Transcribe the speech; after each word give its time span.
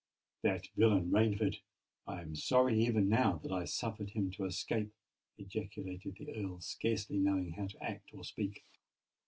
"That 0.41 0.67
villain 0.75 1.11
Rainford! 1.11 1.59
I 2.07 2.21
am 2.21 2.33
sorry 2.35 2.83
even 2.85 3.07
now 3.07 3.37
that 3.43 3.51
I 3.51 3.65
suffered 3.65 4.09
him 4.09 4.31
to 4.31 4.45
escape!" 4.45 4.91
ejaculated 5.37 6.15
the 6.17 6.33
Earl, 6.33 6.59
scarcely 6.59 7.19
knowing 7.19 7.51
how 7.51 7.67
to 7.67 7.83
act 7.83 8.11
or 8.11 8.23
speak. 8.23 8.65